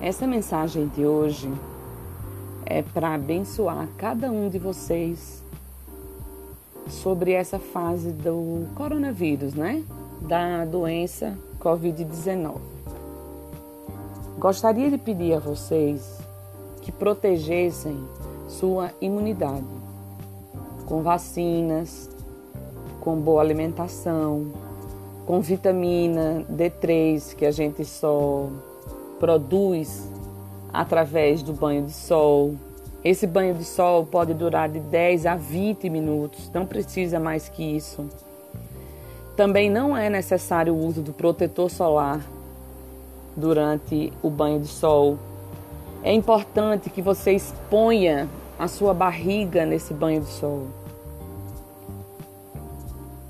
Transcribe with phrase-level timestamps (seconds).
[0.00, 1.50] Essa mensagem de hoje
[2.66, 5.42] é para abençoar cada um de vocês
[6.88, 9.82] sobre essa fase do coronavírus, né?
[10.22, 12.56] Da doença Covid-19.
[14.38, 16.18] Gostaria de pedir a vocês
[16.82, 17.96] que protegessem
[18.48, 19.64] sua imunidade
[20.86, 22.10] com vacinas,
[23.00, 24.52] com boa alimentação,
[25.24, 28.50] com vitamina D3 que a gente só
[29.24, 30.06] produz
[30.70, 32.56] através do banho de sol.
[33.02, 37.62] Esse banho de sol pode durar de 10 a 20 minutos, não precisa mais que
[37.62, 38.06] isso.
[39.34, 42.20] Também não é necessário o uso do protetor solar
[43.34, 45.18] durante o banho de sol.
[46.02, 48.28] É importante que você exponha
[48.58, 50.66] a sua barriga nesse banho de sol.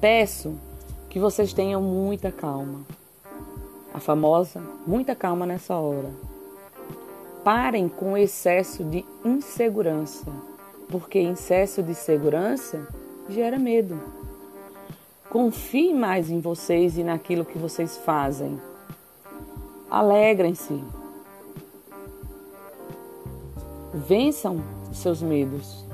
[0.00, 0.54] Peço
[1.08, 2.80] que vocês tenham muita calma
[3.94, 6.10] a famosa muita calma nessa hora.
[7.44, 10.26] Parem com o excesso de insegurança,
[10.88, 12.88] porque excesso de segurança
[13.28, 14.00] gera medo.
[15.30, 18.60] Confie mais em vocês e naquilo que vocês fazem.
[19.88, 20.82] Alegrem-se.
[23.92, 24.60] Vençam
[24.92, 25.84] seus medos.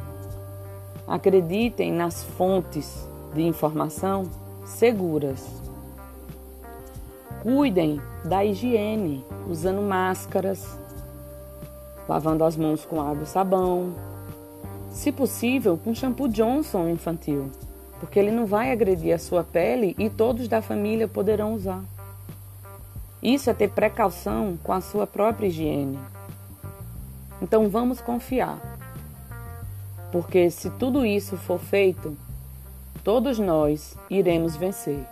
[1.07, 4.25] Acreditem nas fontes de informação
[4.65, 5.70] seguras.
[7.43, 10.79] Cuidem da higiene, usando máscaras,
[12.07, 13.95] lavando as mãos com água e sabão.
[14.91, 17.51] Se possível, com shampoo Johnson infantil,
[17.99, 21.83] porque ele não vai agredir a sua pele e todos da família poderão usar.
[23.23, 25.99] Isso é ter precaução com a sua própria higiene.
[27.41, 28.59] Então vamos confiar,
[30.13, 32.15] porque se tudo isso for feito,
[33.03, 35.07] todos nós iremos vencer.